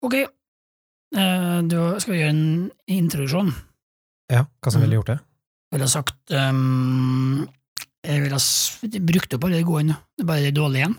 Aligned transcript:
Ok, 0.00 0.16
uh, 0.16 1.58
du 1.68 1.76
skal 2.00 2.16
gjøre 2.16 2.32
en 2.32 2.44
introduksjon. 2.88 3.50
Ja, 4.32 4.46
hva 4.62 4.72
som 4.72 4.84
ville 4.84 4.96
gjort 4.96 5.12
det? 5.12 5.18
Jeg 5.70 5.78
ville 5.78 5.90
sagt 5.90 6.32
um, 6.34 7.46
Jeg 8.06 8.24
ville 8.24 8.40
brukt 9.06 9.34
opp 9.36 9.44
alle 9.46 9.60
de 9.60 9.66
gode, 9.66 9.96
bare 10.26 10.46
de 10.46 10.54
dårlige 10.56 10.86
igjen. 10.86 10.96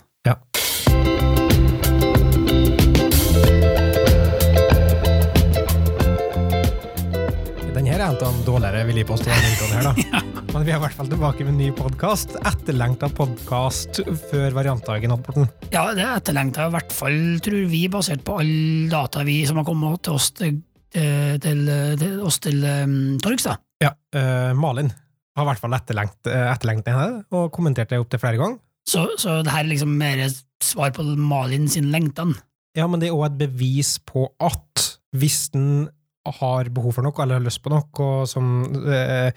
Av 8.12 8.18
de 8.20 8.44
dårligere 8.44 8.82
vil 8.90 8.98
jeg 9.00 9.08
påstå. 9.08 9.32
her, 9.32 9.86
da. 9.86 9.92
Men 10.52 10.66
vi 10.68 10.74
er 10.74 10.82
i 10.82 10.82
hvert 10.84 10.96
fall 10.98 11.08
tilbake 11.08 11.46
med 11.46 11.54
en 11.54 11.60
ny 11.62 11.70
podkast. 11.72 12.34
Etterlengta 12.44 13.08
podkast 13.16 14.02
før 14.28 14.58
variantdagen, 14.58 15.14
Oddborten. 15.16 15.48
Ja, 15.72 15.86
det 15.96 16.04
er 16.04 16.18
etterlengta, 16.18 16.66
i 16.68 16.74
hvert 16.74 16.92
fall, 16.92 17.22
tror 17.46 17.70
vi, 17.72 17.86
basert 17.94 18.26
på 18.28 18.36
all 18.42 18.52
data 18.92 19.24
vi 19.24 19.38
som 19.48 19.62
har 19.62 19.68
kommet 19.70 20.04
til 20.04 20.18
oss 20.18 20.28
til, 20.36 20.58
til, 20.92 21.40
til, 21.46 21.64
til, 22.02 22.18
oss 22.28 22.42
til 22.44 22.60
um, 22.68 22.98
torgs. 23.24 23.48
da. 23.48 23.56
Ja, 23.86 23.94
uh, 23.96 24.52
Malin 24.60 24.92
har 24.92 25.48
i 25.48 25.50
hvert 25.54 25.64
fall 25.64 25.80
etterlengt, 25.80 26.20
etterlengt 26.28 26.90
den 26.92 27.00
her, 27.00 27.16
og 27.32 27.48
kommentert 27.56 27.96
det 27.96 28.02
opptil 28.04 28.26
flere 28.26 28.42
ganger. 28.44 28.60
Så, 28.92 29.08
så 29.24 29.40
det 29.40 29.56
her 29.56 29.64
er 29.64 29.72
liksom 29.72 29.96
mer 29.96 30.26
svar 30.60 30.92
på 31.00 31.08
Malin 31.16 31.72
sin 31.72 31.88
lengtan. 31.96 32.36
Ja, 32.76 32.92
men 32.92 33.00
det 33.00 33.08
er 33.08 33.16
òg 33.16 33.30
et 33.30 33.40
bevis 33.46 33.96
på 34.04 34.28
at 34.44 34.90
hvis 35.16 35.46
den 35.56 35.88
har 36.26 36.70
behov 36.74 36.98
for 36.98 37.06
noe, 37.06 37.16
eller 37.24 37.40
har 37.40 37.46
lyst 37.46 37.64
på 37.64 37.72
noe, 37.74 37.88
og 38.04 38.28
som, 38.30 38.52
eh, 38.86 39.32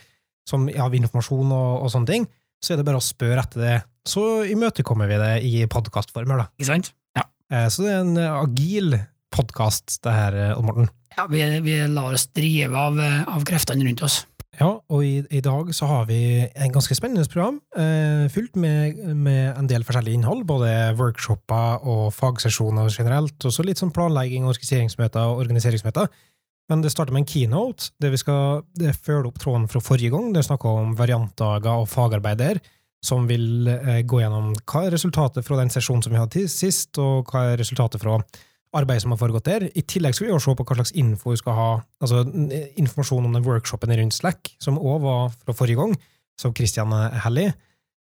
som 0.49 0.67
av 0.69 0.95
informasjon 0.97 1.53
og, 1.55 1.71
og 1.85 1.93
sånne 1.93 2.11
ting, 2.11 2.29
så 2.65 2.75
er 2.75 2.81
det 2.81 2.87
bare 2.89 3.01
å 3.01 3.05
spørre 3.05 3.45
etter 3.45 3.65
det. 3.65 3.79
Så 4.09 4.45
imøtekommer 4.53 5.09
vi 5.09 5.21
det 5.21 5.33
i 5.49 5.55
podkastformer, 5.71 6.45
da. 6.45 6.51
Ikke 6.59 6.71
sant? 6.73 6.93
Ja. 7.17 7.25
Eh, 7.53 7.69
så 7.73 7.87
det 7.87 7.95
er 7.95 8.05
en 8.05 8.21
eh, 8.21 8.37
agil 8.43 8.99
podkast, 9.35 9.99
det 10.05 10.13
her, 10.15 10.37
eh, 10.37 10.59
Odd 10.59 10.69
Morten. 10.69 10.93
ja 11.17 11.27
vi, 11.31 11.43
vi 11.65 11.81
lar 11.91 12.15
oss 12.15 12.29
drive 12.37 12.77
av, 12.79 13.01
eh, 13.01 13.25
av 13.29 13.45
kreftene 13.49 13.87
rundt 13.87 14.05
oss. 14.07 14.23
Ja, 14.55 14.69
og 14.79 15.01
i, 15.03 15.17
i 15.35 15.41
dag 15.43 15.73
så 15.75 15.89
har 15.91 16.05
vi 16.07 16.19
en 16.47 16.75
ganske 16.75 16.95
spennende 16.95 17.27
program, 17.27 17.57
eh, 17.75 18.29
fylt 18.31 18.55
med, 18.61 19.01
med 19.17 19.57
en 19.59 19.67
del 19.71 19.83
forskjellig 19.87 20.15
innhold, 20.15 20.45
både 20.47 20.71
workshoper 20.99 21.83
og 21.83 22.13
fagsesjoner 22.15 22.93
generelt, 22.95 23.35
og 23.43 23.55
så 23.55 23.67
litt 23.67 23.83
sånn 23.83 23.91
planlegging, 23.95 24.47
organiseringsmøter 24.47 25.33
og 25.33 25.43
organiseringsmøter. 25.43 26.07
Men 26.73 26.81
det 26.81 26.95
starter 26.95 27.13
med 27.13 27.25
en 27.25 27.29
keynote, 27.29 27.91
der 28.01 28.15
vi 28.15 28.21
skal 28.21 28.65
følge 29.05 29.29
opp 29.29 29.41
tråden 29.43 29.67
fra 29.69 29.83
forrige 29.85 30.15
gang. 30.15 30.31
Det 30.33 30.41
er 30.41 30.49
snakka 30.49 30.71
om 30.81 30.95
variantdager 30.97 31.83
og 31.83 31.91
fagarbeid 31.93 32.41
der, 32.41 32.61
som 33.05 33.27
vil 33.29 33.69
eh, 33.69 34.01
gå 34.09 34.23
gjennom 34.23 34.55
hva 34.65 34.87
er 34.87 34.95
resultatet 34.97 35.45
fra 35.45 35.59
den 35.61 35.73
sesjonen 35.73 36.05
som 36.07 36.15
vi 36.15 36.23
hadde 36.23 36.47
sist, 36.49 36.97
og 37.03 37.29
hva 37.29 37.51
er 37.51 37.61
resultatet 37.61 38.01
fra 38.01 38.17
arbeidet 38.75 39.05
som 39.05 39.13
har 39.13 39.21
foregått 39.21 39.51
der. 39.51 39.69
I 39.77 39.85
tillegg 39.85 40.17
skal 40.17 40.31
vi 40.31 40.41
se 40.41 40.57
på 40.57 40.67
hva 40.67 40.79
slags 40.81 40.95
info 40.99 41.35
vi 41.35 41.43
skal 41.43 41.59
ha, 41.59 41.69
altså 42.03 42.25
informasjon 42.81 43.29
om 43.29 43.37
den 43.37 43.45
workshopen 43.45 43.93
rundt 44.01 44.17
Slack, 44.17 44.55
som 44.63 44.81
òg 44.81 45.05
var 45.05 45.37
fra 45.37 45.55
forrige 45.55 45.79
gang, 45.83 45.95
som 46.41 46.57
Christian 46.57 46.97
Hellig. 47.27 47.53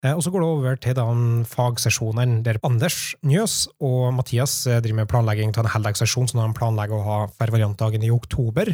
Eh, 0.01 0.15
Og 0.15 0.23
så 0.23 0.31
går 0.33 0.41
det 0.41 0.49
over 0.49 0.79
til 0.81 0.97
den 0.97 1.45
fagsesjonen 1.45 2.41
der 2.45 2.59
Anders 2.65 3.13
Njøs 3.21 3.67
og 3.79 4.13
Mathias 4.17 4.65
eh, 4.67 4.81
driver 4.81 5.03
med 5.03 5.11
planlegging 5.11 5.53
av 5.53 5.65
en 5.65 5.73
heldagssesjon 5.75 6.29
så 6.29 6.39
de 6.39 6.57
planlegger 6.57 6.97
å 6.97 7.05
ha 7.05 7.19
Fervariantdagen 7.37 8.03
i 8.03 8.13
oktober. 8.13 8.73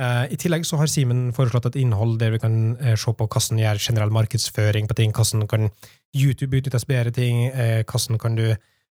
Eh, 0.00 0.26
I 0.28 0.36
tillegg 0.40 0.66
så 0.68 0.76
har 0.80 0.90
Simen 0.92 1.30
foreslått 1.36 1.70
et 1.70 1.80
innhold 1.80 2.18
der 2.20 2.36
vi 2.36 2.42
kan 2.42 2.76
se 2.96 3.16
på 3.16 3.28
hvordan 3.28 3.62
gjør 3.62 3.80
generell 3.80 4.12
markedsføring 4.12 4.90
på 4.90 4.98
ting, 5.00 5.16
hvordan 5.16 5.48
kan 5.48 5.70
YouTube 6.12 6.60
utnyttes 6.60 6.84
bedre 6.84 7.12
ting, 7.16 7.48
hvordan 7.88 8.20
kan 8.20 8.36
du 8.36 8.52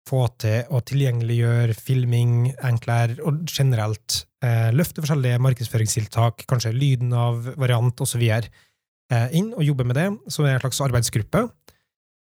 få 0.07 0.27
til 0.39 0.69
å 0.69 0.79
tilgjengeliggjøre 0.85 1.73
filming 1.73 2.51
enklere, 2.63 3.17
og 3.25 3.49
generelt 3.49 4.21
løfte 4.77 5.01
forskjellige 5.01 5.41
markedsføringstiltak, 5.41 6.45
kanskje 6.47 6.75
lyden 6.77 7.09
av 7.17 7.49
variant 7.57 8.05
osv., 8.05 8.21
inn 9.31 9.53
og 9.55 9.63
jobber 9.63 9.87
med 9.87 9.95
det, 9.95 10.07
som 10.33 10.45
er 10.45 10.57
en 10.57 10.63
slags 10.63 10.81
arbeidsgruppe. 10.83 11.45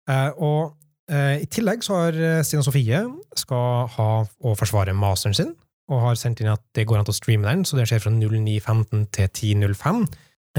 Eh, 0.08 0.30
og 0.41 0.76
eh, 1.10 1.42
i 1.44 1.48
tillegg 1.53 1.84
så 1.84 1.98
har 2.03 2.16
eh, 2.19 2.44
Stina 2.47 2.64
Sofie 2.64 3.03
skal 3.38 3.91
ha 3.97 4.08
å 4.25 4.54
forsvare 4.58 4.97
masteren 4.97 5.36
sin, 5.36 5.53
og 5.88 6.04
har 6.04 6.19
sendt 6.20 6.42
inn 6.42 6.53
at 6.53 6.64
det 6.76 6.86
går 6.88 7.00
an 7.00 7.08
til 7.08 7.16
å 7.16 7.19
streame 7.19 7.48
den, 7.48 7.64
så 7.64 7.78
det 7.78 7.88
skjer 7.88 8.03
fra 8.04 8.12
09.15 8.12 9.06
til 9.16 9.28
10.05. 9.28 10.03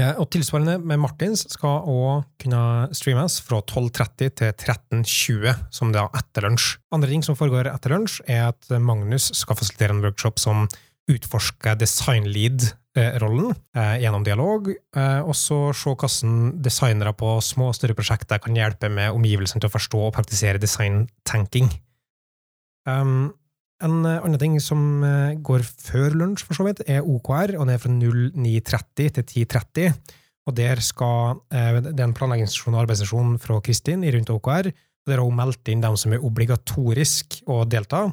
Eh, 0.00 0.12
Og 0.22 0.30
tilsvarende 0.32 0.78
med 0.78 1.02
Martins 1.02 1.44
skal 1.50 1.86
òg 1.90 2.28
kunne 2.42 2.62
streames 2.96 3.40
fra 3.46 3.60
12.30 3.62 4.36
til 4.38 4.52
13.20, 4.54 5.66
som 5.74 5.90
det 5.94 6.02
er 6.02 6.22
etter 6.22 6.46
lunsj. 6.46 6.76
Andre 6.94 7.10
ting 7.10 7.26
som 7.26 7.38
foregår 7.38 7.70
etter 7.72 7.96
lunsj, 7.96 8.20
er 8.30 8.50
at 8.52 8.70
Magnus 8.78 9.32
skal 9.38 9.58
fasilitere 9.58 9.96
en 9.96 10.04
workshop 10.04 10.38
som 10.42 10.68
utforsker 11.10 11.76
designlead-rollen 11.80 13.52
eh, 13.76 13.96
gjennom 14.04 14.24
dialog, 14.26 14.70
eh, 14.70 15.20
og 15.20 15.36
så 15.38 15.60
se 15.76 15.92
hvordan 15.94 16.62
designere 16.62 17.12
på 17.18 17.36
små 17.44 17.72
og 17.72 17.76
større 17.78 17.98
prosjekter 17.98 18.42
kan 18.42 18.56
hjelpe 18.56 18.92
med 18.92 19.12
omgivelsene 19.16 19.62
til 19.62 19.70
å 19.70 19.76
forstå 19.76 20.06
og 20.06 20.16
praktisere 20.16 20.62
design-tanking. 20.62 21.70
Um, 22.88 23.30
en 23.84 24.04
eh, 24.04 24.20
annen 24.20 24.40
ting 24.40 24.58
som 24.62 25.02
eh, 25.06 25.36
går 25.40 25.64
før 25.64 26.16
lunsj, 26.20 26.44
for 26.46 26.58
så 26.58 26.66
vidt, 26.68 26.82
er 26.90 27.06
OKR, 27.06 27.54
og 27.56 27.68
det 27.68 27.76
er 27.76 27.82
fra 27.82 27.92
09.30 27.92 29.14
til 29.16 29.46
10.30. 29.46 30.16
Og 30.48 30.56
der 30.56 30.80
skal 30.84 31.40
eh, 31.52 31.80
Det 31.84 31.96
er 31.96 32.08
en 32.08 32.16
planleggingssesjon 32.16 32.76
og 32.76 32.84
arbeidssesjon 32.84 33.36
fra 33.42 33.60
Kristin 33.64 34.04
i 34.04 34.12
rundt 34.14 34.32
OKR. 34.32 34.70
og 34.72 35.12
Der 35.12 35.20
har 35.20 35.24
hun 35.24 35.38
meldt 35.38 35.72
inn 35.72 35.84
dem 35.84 35.96
som 36.00 36.12
er 36.12 36.24
obligatorisk 36.24 37.40
å 37.48 37.62
delta. 37.64 38.08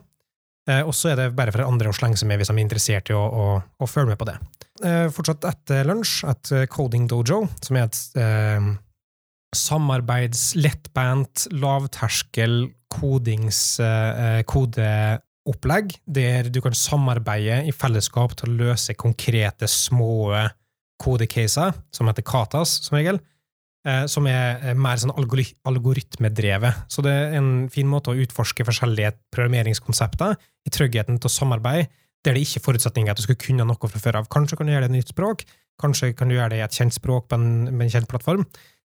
Eh, 0.68 0.84
og 0.84 0.94
så 0.96 1.14
er 1.14 1.22
det 1.22 1.30
bare 1.38 1.54
for 1.56 1.64
andre 1.64 1.92
å 1.92 1.96
slenge 1.96 2.20
seg 2.20 2.30
med 2.30 2.42
hvis 2.42 2.52
de 2.52 2.58
er 2.58 2.66
interessert 2.66 3.12
i 3.12 3.16
å, 3.16 3.24
å, 3.24 3.46
å 3.80 3.90
følge 3.90 4.14
med 4.14 4.20
på 4.20 4.28
det. 4.30 4.36
Eh, 4.84 5.06
fortsatt 5.14 5.48
etter 5.50 5.88
lunsj, 5.88 6.20
et 6.28 6.52
Coding 6.74 7.08
Dojo, 7.10 7.46
som 7.64 7.80
er 7.80 7.88
et 7.88 8.20
eh, 8.20 8.68
samarbeids, 9.56 10.52
lettbent, 10.60 11.48
lavterskel 11.56 12.68
kodings, 12.94 13.80
eh, 13.84 14.44
kodeopplegg, 14.48 15.98
der 16.06 16.52
du 16.52 16.62
kan 16.64 16.76
samarbeide 16.78 17.64
i 17.68 17.74
fellesskap 17.76 18.36
til 18.38 18.52
å 18.52 18.60
løse 18.68 18.96
konkrete, 19.00 19.70
små 19.72 20.36
kodecaser, 21.02 21.76
som 21.94 22.10
heter 22.10 22.26
katas, 22.26 22.80
som 22.88 22.98
regel, 22.98 23.20
som 24.10 24.28
er 24.30 24.62
eh, 24.62 24.78
mer 24.78 25.00
sånn 25.02 25.16
algoritmedrevet. 25.16 26.84
Så 26.92 27.04
det 27.06 27.14
er 27.14 27.38
en 27.40 27.68
fin 27.74 27.88
måte 27.90 28.12
å 28.12 28.20
utforske 28.20 28.66
forskjellige 28.68 29.14
programmeringskonsepter 29.34 30.36
i 30.68 30.74
tryggheten 30.74 31.20
til 31.22 31.32
å 31.32 31.34
samarbeide, 31.34 31.90
der 32.26 32.36
det 32.36 32.44
ikke 32.44 32.60
er 32.60 32.66
forutsetninger 32.66 33.14
at 33.14 33.20
du 33.22 33.24
skal 33.24 33.40
kunne 33.40 33.68
noe 33.68 33.92
fra 33.92 34.02
før 34.04 34.22
av. 34.22 34.32
Kanskje 34.34 34.58
kan 34.60 34.68
du 34.68 34.74
gjøre 34.74 34.88
det 34.88 34.92
i 34.92 34.98
et 34.98 35.00
nytt 35.00 35.14
språk, 35.14 35.46
kanskje 35.80 36.12
kan 36.18 36.28
du 36.28 36.36
gjøre 36.36 36.56
det 36.56 36.60
i 36.60 36.66
et 36.66 36.80
kjent 36.80 36.96
språk 36.96 37.30
på 37.30 37.38
en, 37.38 37.70
med 37.70 37.86
en 37.86 37.94
kjent 37.94 38.10
plattform, 38.10 38.44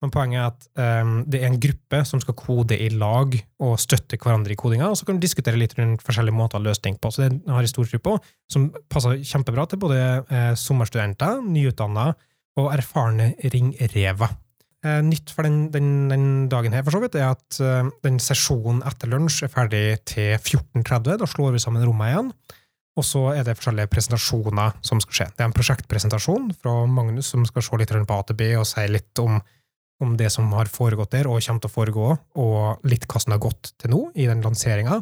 men 0.03 0.11
poenget 0.13 0.39
er 0.39 0.47
at 0.51 1.01
um, 1.01 1.17
det 1.25 1.39
er 1.39 1.49
en 1.49 1.59
gruppe 1.61 2.01
som 2.05 2.21
skal 2.21 2.35
kode 2.37 2.77
i 2.77 2.91
lag 2.93 3.33
og 3.63 3.75
støtte 3.81 4.19
hverandre 4.21 4.53
i 4.53 4.59
kodinga, 4.59 4.91
og 4.91 4.99
så 4.99 5.07
kan 5.07 5.17
du 5.17 5.23
diskutere 5.23 5.59
litt 5.59 5.73
rundt 5.79 6.03
forskjellige 6.05 6.35
måter 6.35 6.61
å 6.61 6.65
løse 6.67 6.83
ting 6.83 6.99
på. 7.01 7.11
Så 7.11 7.25
det 7.25 7.39
har 7.49 7.65
jeg 7.65 7.73
stor 7.73 7.89
tro 7.89 8.01
på, 8.09 8.15
som 8.51 8.69
passer 8.91 9.23
kjempebra 9.25 9.65
til 9.71 9.81
både 9.81 9.99
eh, 10.29 10.51
sommerstudenter, 10.59 11.41
nyutdanna 11.47 12.09
og 12.61 12.71
erfarne 12.75 13.33
ringrever. 13.51 14.35
Eh, 14.85 15.01
nytt 15.01 15.31
for 15.33 15.47
den, 15.47 15.71
den, 15.73 16.09
den 16.11 16.25
dagen 16.51 16.75
her, 16.75 16.83
for 16.85 16.93
så 16.93 17.01
vidt, 17.01 17.15
er 17.17 17.31
at 17.33 17.57
eh, 17.63 17.87
den 18.05 18.19
sesjonen 18.21 18.83
etter 18.85 19.09
lunsj 19.09 19.47
er 19.47 19.51
ferdig 19.53 19.85
til 20.05 20.35
14.30. 20.37 21.15
Da 21.21 21.29
slår 21.29 21.55
vi 21.55 21.61
sammen 21.63 21.85
rommene 21.87 22.11
igjen. 22.11 22.29
Og 22.95 23.03
så 23.03 23.23
er 23.33 23.43
det 23.43 23.57
forskjellige 23.57 23.89
presentasjoner 23.91 24.75
som 24.85 25.01
skal 25.03 25.17
skje. 25.17 25.27
Det 25.33 25.41
er 25.41 25.49
en 25.49 25.55
prosjektpresentasjon 25.55 26.51
fra 26.61 26.75
Magnus 26.87 27.31
som 27.33 27.43
skal 27.49 27.65
se 27.65 27.79
litt 27.81 27.91
på 27.91 28.19
AtB 28.21 28.43
og 28.59 28.67
si 28.69 28.85
litt 28.87 29.21
om, 29.23 29.39
om 30.05 30.13
det 30.19 30.29
som 30.31 30.53
har 30.55 30.69
foregått 30.71 31.15
der, 31.17 31.27
og 31.27 31.41
kommer 31.41 31.65
til 31.65 31.71
å 31.71 31.73
foregå, 31.73 32.11
og 32.45 32.85
litt 32.87 33.09
hva 33.09 33.23
som 33.23 33.33
har 33.35 33.41
gått 33.43 33.73
til 33.81 33.91
nå 33.91 34.03
i 34.13 34.29
den 34.29 34.45
lanseringa. 34.45 35.01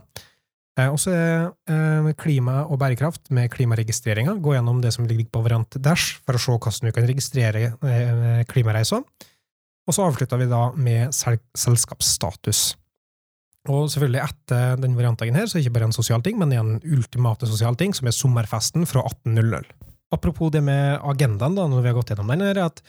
Eh, 0.80 0.88
og 0.88 0.98
så 1.04 1.12
er 1.12 2.16
klima 2.24 2.64
og 2.64 2.80
bærekraft 2.82 3.36
med 3.36 3.52
klimaregistreringa. 3.54 4.40
Gå 4.40 4.56
gjennom 4.56 4.80
det 4.82 4.96
som 4.96 5.12
ligger 5.12 5.28
på 5.28 5.44
Variant 5.44 5.78
Dash, 5.84 6.24
for 6.24 6.40
å 6.40 6.42
se 6.42 6.56
hvordan 6.56 6.88
du 6.88 6.96
kan 6.96 7.12
registrere 7.12 8.46
klimareiser. 8.48 9.04
Og 9.88 9.96
så 9.96 10.06
avslutter 10.08 10.40
vi 10.40 10.48
da 10.52 10.70
med 10.80 11.12
sel 11.16 11.40
selskapsstatus. 11.58 12.74
Og 13.72 13.88
selvfølgelig 13.92 14.24
etter 14.24 14.80
den 14.80 14.96
variantdagen 14.98 15.38
her, 15.40 15.48
så 15.48 15.56
er 15.56 15.62
det 15.62 15.68
ikke 15.68 15.78
bare 15.78 15.88
en 15.92 15.96
sosial 15.96 16.24
ting, 16.24 16.40
men 16.40 16.52
en 16.56 16.74
ultimate 16.84 17.48
sosial 17.48 17.78
ting, 17.80 17.96
som 17.96 18.10
er 18.10 18.16
sommerfesten 18.16 18.88
fra 18.88 19.04
18.00. 19.08 19.70
Apropos 20.14 20.52
det 20.54 20.64
med 20.64 21.00
agendaen, 21.00 21.56
da, 21.58 21.68
når 21.72 21.84
vi 21.84 21.90
har 21.92 21.96
gått 21.98 22.12
gjennom 22.12 22.34
den, 22.34 22.44
er 22.46 22.60
at 22.66 22.84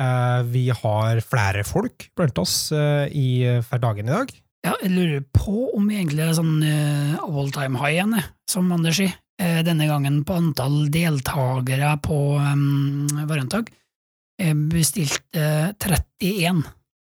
eh, 0.00 0.40
vi 0.48 0.64
har 0.72 1.20
flere 1.24 1.64
folk 1.68 2.08
blant 2.16 2.40
oss 2.40 2.72
eh, 2.72 3.12
i, 3.12 3.28
for 3.68 3.84
i 3.84 4.08
dag. 4.08 4.32
Ja, 4.64 4.72
jeg 4.80 4.94
lurer 4.94 5.26
på 5.36 5.68
om 5.76 5.90
vi 5.90 5.98
egentlig 5.98 6.24
er 6.24 6.32
sånn 6.38 6.56
uh, 6.64 7.20
all 7.20 7.50
time 7.52 7.76
high 7.82 7.98
igjen, 7.98 8.16
som 8.48 8.72
Anders 8.72 8.96
sier. 8.96 9.12
Eh, 9.42 9.60
denne 9.66 9.88
gangen 9.90 10.20
på 10.24 10.36
antall 10.38 10.86
deltakere 10.94 11.96
på 12.04 12.18
um, 12.38 13.04
variantdag. 13.26 13.68
Jeg 14.44 14.56
bestilte 14.68 15.44
31 15.80 16.64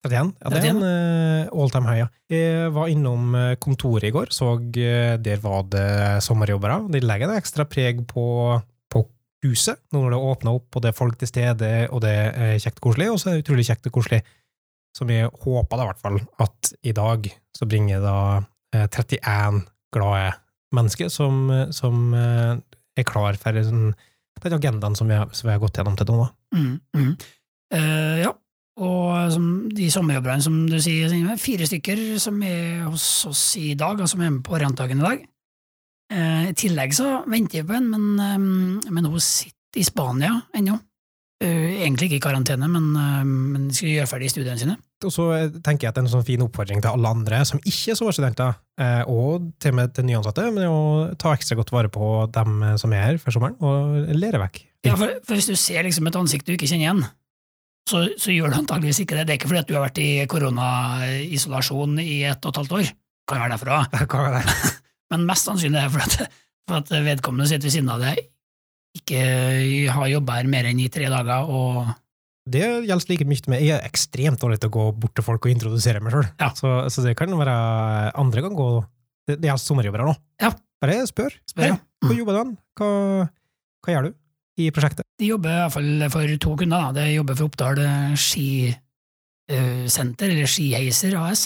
31? 0.05 0.33
Ja, 0.43 0.51
det 0.53 0.61
er 0.61 0.75
en 0.75 0.83
uh, 0.85 1.63
all 1.63 1.71
time 1.73 1.89
high, 1.89 2.03
ja. 2.03 2.09
Jeg 2.29 2.73
var 2.75 2.91
innom 2.93 3.35
eh, 3.39 3.55
kontoret 3.63 4.09
i 4.09 4.13
går, 4.13 4.33
så 4.35 4.57
der 4.75 5.41
var 5.41 5.67
det 5.71 6.23
sommerjobbere. 6.25 6.81
De 6.93 7.01
legger 7.01 7.31
et 7.31 7.41
ekstra 7.41 7.65
preg 7.69 8.03
på, 8.11 8.25
på 8.93 9.03
huset 9.47 9.81
når 9.95 10.13
det 10.13 10.21
åpner 10.29 10.59
opp, 10.59 10.69
og 10.75 10.85
det 10.85 10.91
er 10.91 10.99
folk 10.99 11.17
til 11.21 11.31
stede, 11.31 11.71
og 11.89 12.03
det 12.05 12.13
er 12.13 12.59
kjekt 12.61 12.81
og 12.83 12.89
koselig, 12.89 13.11
og 13.13 13.21
så 13.21 13.31
er 13.31 13.39
det 13.39 13.45
utrolig 13.47 13.67
kjekt 13.69 13.89
og 13.89 13.97
koselig. 13.97 14.21
Som 14.95 15.11
jeg 15.11 15.31
håper 15.31 15.79
da, 15.79 15.87
i 15.87 15.91
hvert 15.93 16.05
fall, 16.05 16.19
at 16.45 16.75
i 16.85 16.95
dag 16.97 17.31
så 17.57 17.69
bringer 17.71 18.05
da 18.05 18.19
uh, 18.43 18.87
31 18.89 19.63
glade 19.95 20.35
mennesker 20.75 21.13
som, 21.13 21.47
som 21.71 22.17
er 22.19 23.07
klar 23.07 23.37
for 23.39 23.55
den 23.55 23.95
agendaen 24.43 24.97
som 24.99 25.07
vi, 25.07 25.15
har, 25.15 25.31
som 25.31 25.47
vi 25.47 25.55
har 25.55 25.63
gått 25.63 25.79
gjennom 25.79 25.95
til 25.97 26.11
nå. 26.11 26.27
Mm, 26.55 26.79
mm. 26.95 27.13
ja, 28.23 28.31
og 28.75 29.33
som 29.35 29.47
de 29.75 29.91
sommerjobberne, 29.91 30.43
som 30.43 30.57
du 30.71 30.79
sier, 30.83 31.13
fire 31.39 31.67
stykker 31.69 32.03
som 32.23 32.41
er 32.47 32.85
hos 32.89 33.07
oss 33.31 33.43
i 33.61 33.75
dag, 33.79 34.01
og 34.01 34.11
som 34.11 34.23
er 34.23 34.33
med 34.35 34.43
på 34.47 34.57
orientdagen 34.57 35.03
i 35.03 35.07
dag. 35.07 35.23
Eh, 36.13 36.49
I 36.51 36.57
tillegg 36.59 36.95
så 36.97 37.21
venter 37.31 37.63
vi 37.63 37.69
på 37.69 37.77
en, 37.79 37.87
men, 37.93 38.09
um, 38.19 38.81
men 38.91 39.07
hun 39.09 39.23
sitter 39.23 39.81
i 39.81 39.87
Spania 39.87 40.35
ennå. 40.57 40.77
Uh, 41.45 41.71
egentlig 41.83 42.07
ikke 42.09 42.21
i 42.21 42.25
karantene, 42.25 42.69
men, 42.71 42.93
men 43.27 43.65
skal 43.75 43.91
gjøre 43.91 44.11
ferdig 44.11 44.31
studiene 44.33 44.61
sine. 44.61 44.77
Og 45.05 45.13
så 45.13 45.27
tenker 45.59 45.87
jeg 45.87 45.91
at 45.91 45.97
det 45.97 46.05
er 46.05 46.07
en 46.07 46.13
sånn 46.15 46.27
fin 46.27 46.45
oppfordring 46.45 46.81
til 46.81 46.95
alle 46.95 47.11
andre 47.11 47.43
som 47.45 47.61
ikke 47.61 47.93
er 47.93 47.99
sommerstudenter, 47.99 48.55
og 49.11 49.51
til 49.61 49.75
og 49.75 49.77
med 49.77 49.93
til 49.93 50.07
nyansatte, 50.09 50.47
men 50.55 50.71
å 50.71 50.79
ta 51.21 51.35
ekstra 51.37 51.59
godt 51.59 51.75
vare 51.75 51.91
på 51.93 52.15
dem 52.33 52.63
som 52.81 52.95
er 52.97 53.11
her 53.11 53.21
før 53.21 53.37
sommeren, 53.37 53.59
og 53.61 54.15
lære 54.17 54.41
vekk. 54.41 54.63
Ja, 54.85 54.97
for, 55.01 55.15
for 55.25 55.39
hvis 55.39 55.49
du 55.49 55.57
ser 55.59 55.87
liksom 55.87 56.09
et 56.11 56.19
ansikt 56.19 56.49
du 56.49 56.55
ikke 56.55 56.69
kjenner 56.69 56.85
igjen, 56.85 57.05
så, 57.89 58.05
så, 58.17 58.33
gjør 58.33 58.53
du 58.53 58.59
antageligvis 58.63 59.03
ikke 59.05 59.19
det. 59.19 59.27
Det 59.27 59.35
er 59.35 59.39
ikke 59.41 59.51
fordi 59.51 59.63
at 59.63 59.69
du 59.69 59.75
har 59.77 59.85
vært 59.85 60.01
i 60.01 60.11
koronaisolasjon 60.31 61.99
i 62.01 62.23
ett 62.31 62.45
og 62.45 62.55
et 62.55 62.61
halvt 62.63 62.79
år. 62.79 62.93
Kan 63.29 63.43
være 63.43 63.57
derfor 63.57 63.73
òg. 63.79 64.55
Men 65.13 65.27
mest 65.29 65.49
sannsynlig 65.49 65.81
er 65.81 65.91
det 65.91 65.97
for 65.97 66.07
at, 66.07 66.39
for 66.69 66.81
at 66.81 66.95
vedkommende 67.05 67.49
sitter 67.51 67.69
ved 67.69 67.77
siden 67.77 67.93
av 67.93 68.05
deg, 68.05 68.23
ikke 68.95 69.21
har 69.91 70.09
jobba 70.13 70.39
her 70.39 70.49
mer 70.51 70.71
enn 70.71 70.81
i 70.81 70.91
tre 70.93 71.11
dager 71.11 71.51
og 71.51 71.93
det 72.45 72.61
gjelder 72.85 73.09
like 73.09 73.25
mye 73.25 73.49
med 73.49 73.63
Jeg 73.65 73.73
er 73.79 73.87
ekstremt 73.87 74.43
dårlig 74.43 74.59
til 74.61 74.69
å 74.69 74.75
gå 74.75 74.83
bort 75.01 75.15
til 75.17 75.25
folk 75.25 75.47
og 75.47 75.53
introdusere 75.53 76.03
meg 76.05 76.13
sjøl. 76.13 76.27
Ja. 76.43 76.51
Så, 76.53 76.73
så, 76.93 77.05
det 77.07 77.15
kan 77.17 77.33
være 77.41 77.55
andre 78.21 78.45
kan 78.45 78.59
gå 78.59 78.67
Det, 79.25 79.39
det 79.39 79.49
gjelder 79.49 79.63
sommerjobbere 79.63 80.09
nå. 80.11 80.13
Ja. 80.43 80.51
Bare 80.85 80.99
spør. 81.09 81.33
spør 81.49 81.71
ja. 81.71 81.79
Hvor 82.05 82.13
mm. 82.13 82.19
jobber 82.21 82.37
du? 82.37 82.53
Hva, 82.77 82.91
hva 83.81 83.95
gjør 83.95 84.11
du? 84.11 84.19
I 84.61 84.71
prosjektet? 84.75 85.05
De 85.21 85.27
jobber 85.33 85.51
i 85.51 85.61
hvert 85.63 85.75
fall 85.75 85.93
for 86.13 86.23
to 86.43 86.51
kunder. 86.61 86.85
De 86.97 87.05
jobber 87.15 87.35
for 87.39 87.47
Oppdal 87.51 87.79
skisenter, 88.21 90.27
eller 90.31 90.49
Skiheiser 90.51 91.15
AS, 91.21 91.41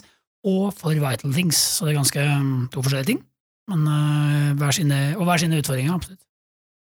og 0.46 0.74
for 0.76 0.94
Vital 0.94 1.32
Things, 1.34 1.56
så 1.56 1.86
det 1.86 1.92
er 1.92 2.00
ganske 2.00 2.20
mm, 2.42 2.68
to 2.72 2.78
forskjellige 2.84 3.10
ting. 3.12 3.20
Men 3.68 3.80
uh, 3.84 4.56
hver 4.56 4.70
sine, 4.72 4.98
og 5.18 5.24
hver 5.28 5.38
sine 5.42 5.58
utfordringer, 5.60 5.94
absolutt. 5.94 6.22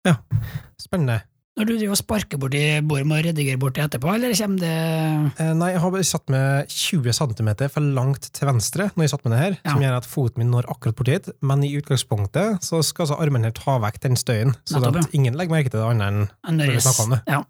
Ja, 0.07 0.15
spennende. 0.81 1.17
Når 1.53 1.67
du 1.69 1.71
driver 1.75 1.93
og 1.93 1.99
sparker 1.99 2.39
borti 2.41 2.61
bordet, 2.81 3.05
må 3.05 3.19
redigere 3.21 3.59
borti 3.61 3.83
etterpå, 3.83 4.09
eller 4.15 4.33
kommer 4.33 4.63
det 4.63 4.71
eh, 5.43 5.51
Nei, 5.53 5.67
jeg 5.75 5.83
har 5.83 5.91
bare 5.93 6.07
satt 6.09 6.31
med 6.33 6.71
20 6.73 7.13
cm 7.13 7.51
for 7.69 7.91
langt 7.93 8.25
til 8.33 8.49
venstre 8.49 8.87
når 8.95 9.05
jeg 9.05 9.11
satt 9.13 9.27
med 9.27 9.35
det 9.35 9.41
her, 9.43 9.57
ja. 9.59 9.75
som 9.75 9.85
gjør 9.85 9.97
at 9.99 10.09
foten 10.09 10.41
min 10.41 10.49
når 10.53 10.69
akkurat 10.73 10.97
borti 10.97 11.13
hit, 11.13 11.29
men 11.45 11.61
i 11.67 11.69
utgangspunktet 11.77 12.65
så 12.65 12.81
skal 12.81 13.05
altså 13.05 13.19
armen 13.21 13.45
her 13.45 13.53
ta 13.53 13.77
vekk 13.85 14.01
den 14.07 14.17
støyen, 14.17 14.55
så 14.65 14.81
at 14.81 15.13
ingen 15.13 15.37
legger 15.37 15.53
merke 15.53 15.69
til 15.69 15.83
det 15.83 15.85
annet 15.91 16.09
enn 16.09 16.57
når 16.57 16.73
vi 16.73 16.83
snakker 16.87 17.05
om 17.05 17.15
det. 17.17 17.21
Ja. 17.29 17.43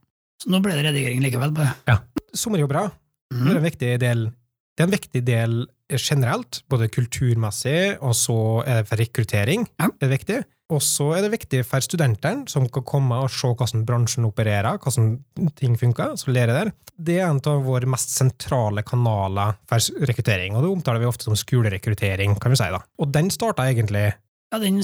Så 0.43 0.51
nå 0.51 0.59
ble 0.65 0.75
det 0.75 0.83
redigering 0.89 1.23
likevel. 1.23 1.55
Bare. 1.55 1.77
Ja. 1.87 2.01
Sommerjobber 2.35 2.91
mm. 3.31 3.45
er 3.47 3.55
en 3.55 3.67
viktig 3.69 3.93
del 4.03 4.27
det 4.73 4.83
er 4.83 4.89
en 4.89 4.95
viktig 4.95 5.21
del 5.27 5.59
generelt, 5.93 6.63
både 6.71 6.89
kulturmessig, 6.89 7.99
og 8.01 8.15
så 8.17 8.37
er 8.65 8.81
det 8.81 8.89
for 8.89 9.01
rekruttering. 9.01 9.67
Ja. 9.77 9.91
Det 9.99 10.07
er 10.07 10.13
viktig. 10.15 10.39
Og 10.73 10.81
så 10.81 11.09
er 11.13 11.25
det 11.25 11.33
viktig 11.35 11.59
for 11.67 11.83
studentene, 11.85 12.47
som 12.49 12.65
kan 12.71 12.85
komme 12.87 13.19
og 13.21 13.29
se 13.29 13.51
hvordan 13.51 13.83
bransjen 13.85 14.25
opererer, 14.25 14.79
hvordan 14.81 15.19
ting 15.59 15.75
funker, 15.77 16.15
så 16.17 16.33
lærer 16.33 16.57
der. 16.57 16.73
Det 16.97 17.19
er 17.19 17.27
en 17.27 17.41
av 17.51 17.61
våre 17.67 17.89
mest 17.89 18.15
sentrale 18.15 18.81
kanaler 18.87 19.59
for 19.69 20.07
rekruttering, 20.09 20.57
og 20.57 20.65
det 20.65 20.73
omtaler 20.73 21.03
vi 21.03 21.09
ofte 21.09 21.27
som 21.27 21.37
skolerekruttering, 21.37 22.37
kan 22.41 22.53
vi 22.53 22.61
si. 22.63 22.71
da. 22.73 22.81
Og 22.97 23.11
den 23.13 23.29
starta 23.33 23.67
egentlig 23.69 24.13
ja, 24.53 24.59
den, 24.61 24.83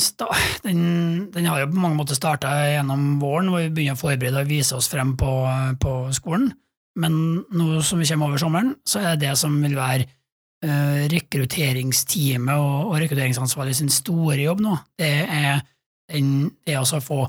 den, 0.65 0.79
den, 1.29 1.45
har 1.45 1.59
jo 1.61 1.67
på 1.69 1.77
mange 1.77 1.99
måter 1.99 2.17
starta 2.17 2.49
gjennom 2.71 3.19
våren, 3.21 3.51
hvor 3.53 3.61
vi 3.61 3.69
begynner 3.69 3.97
å 3.97 4.01
forberede 4.01 4.41
og 4.41 4.49
vise 4.49 4.73
oss 4.73 4.89
frem 4.89 5.13
på, 5.17 5.29
på 5.77 5.91
skolen. 6.17 6.49
Men 6.99 7.17
nå 7.55 7.81
som 7.85 8.01
vi 8.01 8.07
kommer 8.09 8.31
over 8.31 8.41
sommeren, 8.41 8.73
så 8.87 9.01
er 9.01 9.15
det 9.15 9.27
det 9.27 9.35
som 9.39 9.55
vil 9.63 9.75
være 9.77 10.05
uh, 10.65 11.05
rekrutteringsteamet 11.11 12.55
og, 12.55 12.91
og 12.91 12.95
rekrutteringsansvarlig 13.03 13.77
sin 13.79 13.91
store 13.93 14.41
jobb 14.43 14.63
nå. 14.65 14.75
Det 14.99 15.11
er 15.25 15.61
den, 16.11 16.49
det 16.67 16.79
å 16.79 17.03
få 17.03 17.23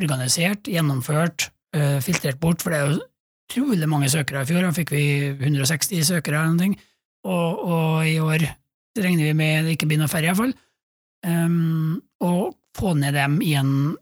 organisert, 0.00 0.66
gjennomført, 0.70 1.50
uh, 1.76 2.00
filtrert 2.04 2.40
bort, 2.42 2.64
for 2.64 2.74
det 2.74 2.80
er 2.80 2.90
jo 2.90 3.00
utrolig 3.44 3.88
mange 3.90 4.10
søkere. 4.10 4.42
I 4.42 4.50
fjor 4.50 4.66
da 4.66 4.74
fikk 4.74 4.94
vi 4.94 5.06
160 5.36 6.04
søkere, 6.10 6.42
eller 6.42 6.58
noe, 6.58 6.90
og, 7.24 7.64
og 7.64 8.08
i 8.08 8.18
år 8.20 8.48
regner 8.98 9.30
vi 9.30 9.36
med 9.36 9.66
det 9.66 9.76
ikke 9.76 9.88
blir 9.90 10.00
noe 10.00 10.10
færre, 10.10 10.30
iallfall. 10.30 10.54
Um, 11.24 12.02
og 12.24 12.56
få 12.76 12.92
ned 12.98 13.14
dem 13.16 13.38
igjen 13.44 13.94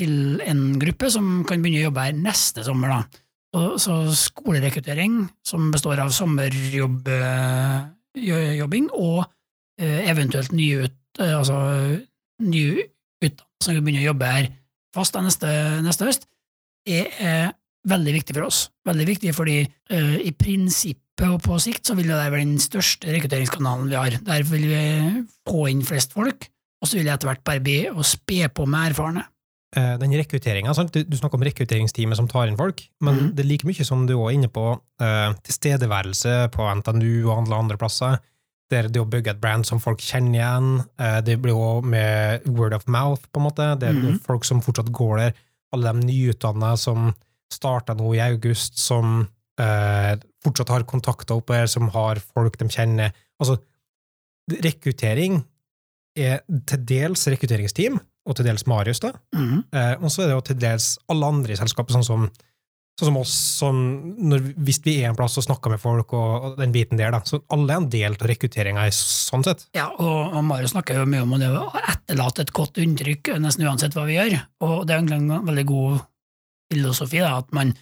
til 0.00 0.40
en 0.46 0.78
gruppe 0.80 1.10
som 1.12 1.42
kan 1.48 1.60
begynne 1.60 1.82
å 1.82 1.88
jobbe 1.90 2.06
her 2.06 2.16
neste 2.16 2.64
sommer. 2.64 2.94
da. 2.94 3.24
Så, 3.50 4.14
skolerekruttering, 4.14 5.26
som 5.42 5.72
består 5.74 5.98
av 5.98 6.14
sommerjobbing 6.14 8.86
og 8.94 9.26
uh, 9.26 10.00
eventuelt 10.06 10.54
nye 10.54 10.86
ut, 10.86 10.94
uh, 11.18 11.34
altså, 11.40 11.58
nye 12.46 12.86
som 13.60 13.76
begynner 13.76 14.04
å 14.04 14.10
jobbe 14.12 14.30
her 14.30 14.50
fast 14.94 15.16
neste, 15.20 15.50
neste 15.84 16.08
høst, 16.08 16.26
er, 16.88 17.10
er 17.20 17.50
veldig 17.90 18.14
viktig 18.16 18.36
for 18.36 18.48
oss. 18.48 18.62
Veldig 18.88 19.06
viktig 19.10 19.34
fordi 19.36 19.58
uh, 19.66 20.16
i 20.22 20.32
prinsippet 20.36 21.26
og 21.28 21.42
på 21.44 21.58
sikt 21.60 21.90
så 21.90 21.96
vil 21.98 22.08
det 22.08 22.16
være 22.16 22.40
den 22.40 22.56
største 22.62 23.12
rekrutteringskanalen 23.12 23.90
vi 23.90 23.98
har. 23.98 24.16
Der 24.24 24.46
vil 24.48 24.64
vi 24.70 24.84
få 25.48 25.66
inn 25.72 25.84
flest 25.86 26.16
folk, 26.16 26.48
og 26.80 26.88
så 26.88 26.96
vil 26.96 27.08
det 27.08 27.16
etter 27.16 27.32
hvert 27.32 27.46
bare 27.46 27.64
bli 27.64 27.80
å 27.90 28.06
spe 28.06 28.48
på 28.54 28.66
med 28.70 28.92
erfarne. 28.92 29.26
Uh, 29.76 29.94
den 30.00 30.16
rekrutteringa, 30.18 30.72
du, 30.90 31.04
du, 31.06 31.14
snakker 31.14 31.38
om 31.38 31.44
rekrutteringsteamet 31.46 32.18
som 32.18 32.26
tar 32.30 32.48
inn 32.50 32.58
folk, 32.58 32.82
men 33.06 33.14
mm. 33.14 33.28
det 33.36 33.44
er 33.44 33.50
like 33.52 33.68
mye 33.68 33.86
som 33.86 34.02
du 34.08 34.16
er 34.16 34.34
inne 34.34 34.50
på, 34.50 34.64
eh, 34.98 35.28
tilstedeværelse 35.46 36.32
på 36.56 36.66
NTNU 36.80 37.28
og 37.28 37.36
andre, 37.36 37.60
andre 37.62 37.78
plasser 37.78 38.18
det 38.70 38.90
det 38.94 39.02
å 39.02 39.08
bygge 39.08 39.34
et 39.34 39.42
brand 39.42 39.66
som 39.66 39.80
folk 39.82 40.02
kjenner 40.02 40.38
igjen. 40.38 40.68
Eh, 41.00 41.18
det 41.26 41.38
blir 41.42 41.58
òg 41.58 41.86
med 41.90 42.46
word 42.46 42.76
of 42.76 42.86
mouth, 42.86 43.26
på 43.30 43.40
en 43.40 43.46
måte. 43.48 43.66
Det 43.80 43.90
er 43.90 43.98
mm. 43.98 44.20
folk 44.26 44.46
som 44.46 44.62
fortsatt 44.64 44.92
går 44.94 45.16
der. 45.24 45.40
Alle 45.74 45.94
de 45.94 46.06
nyutdanna 46.06 46.74
som 46.80 47.10
starta 47.50 47.96
nå 47.98 48.12
i 48.14 48.22
august, 48.22 48.78
som 48.78 49.24
eh, 49.60 50.12
fortsatt 50.44 50.70
har 50.74 50.86
kontakter 50.88 51.40
oppe 51.40 51.58
her, 51.58 51.70
som 51.70 51.90
har 51.94 52.22
folk 52.22 52.58
de 52.60 52.68
kjenner. 52.70 53.16
Altså, 53.42 53.58
rekruttering 54.50 55.42
er 56.18 56.40
til 56.66 56.86
dels 56.86 57.26
rekrutteringsteam, 57.30 57.98
og 58.28 58.36
til 58.36 58.46
dels 58.46 58.66
Marius, 58.68 59.00
da. 59.02 59.14
Mm. 59.36 59.64
Eh, 59.72 59.94
og 60.00 60.12
så 60.12 60.24
er 60.24 60.30
det 60.30 60.38
jo 60.38 60.46
til 60.50 60.60
dels 60.60 60.92
alle 61.10 61.28
andre 61.34 61.54
i 61.54 61.60
selskapet, 61.60 61.96
sånn 61.96 62.06
som 62.06 62.30
sånn 63.00 63.10
som 63.10 63.18
oss, 63.20 63.34
som 63.60 63.78
når, 64.30 64.50
hvis 64.60 64.80
vi 64.84 64.98
er 65.00 65.10
en 65.10 65.18
plass 65.18 65.38
og 65.40 65.46
snakker 65.46 65.72
med 65.72 65.80
folk, 65.82 66.12
og, 66.16 66.30
og, 66.44 66.56
den 66.60 66.74
biten 66.74 67.00
der, 67.00 67.14
da. 67.14 67.22
Så 67.24 67.40
alle 67.54 67.72
er 67.72 67.82
en 67.82 67.90
del 67.92 68.16
av 68.16 68.26
rekrutteringa 68.28 68.86
sånn 68.92 69.44
sett. 69.46 69.66
Ja, 69.76 69.88
og, 69.96 70.34
og 70.36 70.44
Marius 70.46 70.74
snakker 70.74 71.00
jo 71.00 71.08
mye 71.08 71.24
om 71.24 71.36
det 71.40 71.48
å 71.48 71.68
etterlate 71.80 72.44
et 72.44 72.54
godt 72.56 72.80
inntrykk 72.82 73.34
nesten 73.40 73.66
uansett 73.68 73.96
hva 73.96 74.06
vi 74.08 74.18
gjør, 74.18 74.40
og 74.66 74.74
det 74.84 74.94
er 74.94 75.02
egentlig 75.02 75.20
en 75.22 75.46
veldig 75.48 75.66
god 75.70 76.02
filosofi, 76.70 77.22
da, 77.22 77.32
at 77.40 77.56
man 77.56 77.72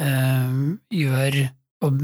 øh, 0.00 0.60
gjør 1.00 1.40
og, 1.84 2.00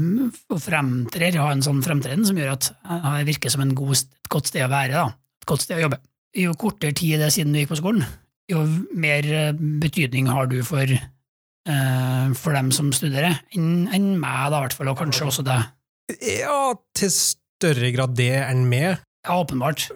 og 0.53 0.59
fremtrer, 0.61 1.37
har 1.37 1.53
en 1.53 1.65
sånn 1.65 1.83
fremtreden 1.85 2.25
som 2.25 2.37
gjør 2.37 2.55
at 2.55 2.71
det 2.81 3.27
virker 3.29 3.53
som 3.53 3.65
god, 3.77 3.97
et 3.97 4.31
godt 4.33 4.49
sted 4.49 4.65
å 4.65 4.71
være, 4.71 4.93
da. 4.93 5.07
et 5.41 5.49
godt 5.49 5.65
sted 5.65 5.79
å 5.79 5.85
jobbe. 5.85 6.01
Jo 6.37 6.53
kortere 6.59 6.93
tid 6.93 7.17
det 7.17 7.29
er 7.29 7.33
siden 7.33 7.53
du 7.55 7.61
gikk 7.61 7.71
på 7.73 7.79
skolen, 7.79 8.05
jo 8.51 8.63
mer 8.93 9.25
eh, 9.25 9.55
betydning 9.81 10.29
har 10.29 10.49
du 10.51 10.59
for 10.65 10.85
uh, 10.87 12.27
for 12.37 12.55
dem 12.55 12.71
som 12.75 12.93
studerer, 12.95 13.41
enn 13.55 13.87
en 13.93 14.13
meg, 14.19 14.51
da, 14.53 14.61
hvert 14.63 14.77
fall, 14.77 14.91
og 14.91 14.99
kanskje 15.01 15.27
også 15.27 15.45
deg. 15.47 15.67
Ja, 16.23 16.71
til 16.95 17.11
større 17.11 17.91
grad 17.95 18.15
det 18.17 18.31
enn 18.45 18.67
meg. 18.69 19.01
Ja, 19.27 19.39
åpenbart. 19.41 19.89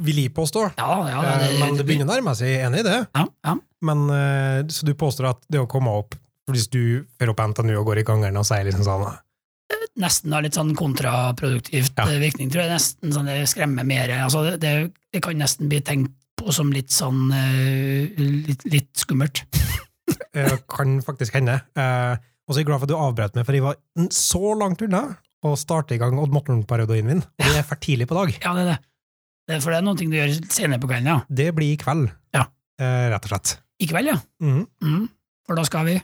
Vil 0.00 0.22
jeg 0.22 0.32
påstå. 0.32 0.70
Ja, 0.78 0.92
ja, 1.10 1.18
det, 1.20 1.50
det, 1.50 1.58
men 1.60 1.76
det 1.76 1.84
begynner 1.88 2.08
å 2.08 2.14
nærme 2.14 2.32
seg, 2.38 2.54
enig 2.64 2.80
i 2.80 2.86
det. 2.86 3.00
Ja, 3.12 3.26
ja. 3.44 3.56
Men, 3.84 4.06
uh, 4.08 4.62
så 4.72 4.88
du 4.88 4.94
påstår 4.96 5.34
at 5.34 5.44
det 5.52 5.60
å 5.60 5.68
komme 5.70 5.92
opp, 5.98 6.16
hvis 6.50 6.70
du 6.72 7.04
fører 7.18 7.34
opp 7.34 7.42
NTNU 7.42 7.74
og 7.74 7.90
går 7.90 8.00
i 8.00 8.06
gangeren 8.06 8.38
og 8.40 8.46
sier 8.46 8.64
liksom 8.64 8.86
sånn 8.86 9.08
eh, 9.08 9.18
Nesten 9.96 10.34
har 10.36 10.44
litt 10.44 10.56
sånn 10.56 10.74
kontraproduktivt 10.76 11.96
ja. 11.96 12.06
virkning, 12.20 12.50
tror 12.52 12.66
jeg. 12.66 12.74
Nesten 12.74 13.14
sånn 13.14 13.30
det 13.30 13.38
skremmer 13.48 13.86
mer. 13.88 14.12
Altså, 14.20 14.44
det, 14.60 14.74
det, 15.14 15.22
kan 15.24 15.38
nesten 15.40 15.70
bli 15.72 15.80
tenkt 15.80 16.12
på 16.36 16.52
som 16.52 16.68
litt 16.74 16.92
sånn 16.92 17.30
uh, 17.32 18.20
litt, 18.20 18.66
litt 18.68 18.92
skummelt. 19.04 19.44
Eh, 20.36 20.52
kan 20.70 20.98
faktisk 21.02 21.34
hende. 21.34 21.56
Eh, 21.74 22.18
og 22.46 22.52
så 22.52 22.58
er 22.58 22.62
jeg 22.62 22.66
glad 22.68 22.82
for 22.82 22.86
at 22.86 22.90
du 22.92 22.98
avbrøt 23.00 23.38
meg, 23.38 23.46
for 23.48 23.56
jeg 23.56 23.64
var 23.64 23.78
så 24.14 24.52
langt 24.54 24.82
unna 24.84 25.00
å 25.42 25.54
starte 25.58 25.96
i 25.96 26.00
gang 26.00 26.18
Odd 26.20 26.34
Morten-parodien 26.34 27.08
min. 27.08 27.22
Og 27.24 27.46
det 27.46 27.62
er 27.62 27.66
for 27.66 27.80
tidlig 27.82 28.06
på 28.10 28.18
dag. 28.18 28.34
Ja, 28.44 28.52
det 28.54 28.66
er 28.66 28.68
det. 28.70 28.76
det 29.48 29.56
er 29.56 29.64
for 29.64 29.74
det 29.74 29.80
er 29.80 29.86
noe 29.86 29.98
du 29.98 30.04
gjør 30.18 30.34
senere 30.52 30.82
på 30.82 30.90
kvelden, 30.90 31.10
ja. 31.10 31.18
Det 31.40 31.48
blir 31.56 31.72
i 31.74 31.78
kveld, 31.80 32.10
Ja. 32.36 32.44
eh, 32.78 33.06
rett 33.12 33.26
og 33.26 33.32
slett. 33.32 33.56
I 33.82 33.88
kveld, 33.90 34.12
ja. 34.12 34.18
Mm. 34.44 34.62
Mm. 34.84 35.08
For 35.48 35.58
da 35.58 35.64
skal 35.66 35.88
vi 35.88 35.96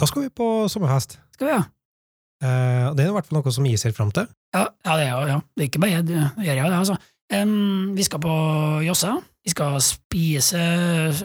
Da 0.00 0.08
skal 0.10 0.26
vi 0.26 0.34
på 0.42 0.50
sommerfest. 0.72 1.18
Skal 1.36 1.48
vi, 1.48 1.54
ja. 1.54 1.62
Eh, 2.42 2.84
og 2.90 2.96
det 2.98 3.04
er 3.04 3.12
i 3.12 3.16
hvert 3.16 3.28
fall 3.28 3.38
noe 3.38 3.54
som 3.54 3.66
jeg 3.68 3.78
ser 3.80 3.94
fram 3.96 4.10
til. 4.14 4.26
Ja, 4.54 4.66
ja, 4.84 4.96
det, 4.98 5.04
er, 5.06 5.10
jo- 5.12 5.28
ja. 5.30 5.40
det 5.56 5.64
er 5.64 5.68
ikke 5.70 5.82
bare 5.84 5.96
jeg, 5.96 6.06
det 6.10 6.22
gjør 6.46 6.56
jeg, 6.58 6.70
det, 6.70 6.78
altså. 6.82 6.96
Um, 7.32 7.94
vi 7.96 8.04
skal 8.04 8.20
på 8.20 8.32
Jossa. 8.84 9.14
Vi 9.42 9.50
skal 9.50 9.78
spise 9.82 10.58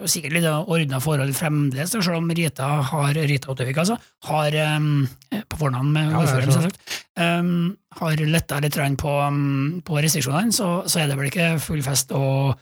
sikkert 0.09 0.33
litt 0.37 0.45
ordna 0.47 0.97
forhold 1.03 1.33
fremdeles, 1.37 1.91
selv 1.91 2.15
om 2.17 2.31
Rita 2.33 2.69
har 2.89 3.17
Rita 3.29 3.51
Ottervik, 3.51 3.77
altså, 3.77 3.97
har 4.25 4.55
um, 4.77 5.03
på 5.51 5.59
fornavn 5.59 5.91
med 5.93 6.15
ordføreren, 6.17 6.53
selvsagt, 6.55 6.95
um, 7.21 7.75
har 7.99 8.23
letta 8.25 8.61
litt 8.63 8.79
på, 9.03 9.11
um, 9.27 9.83
på 9.85 9.99
restriksjonene, 10.01 10.55
så, 10.55 10.69
så 10.89 11.03
er 11.03 11.11
det 11.11 11.19
vel 11.19 11.29
ikke 11.29 11.51
full 11.61 11.83
fest 11.85 12.15
og 12.17 12.55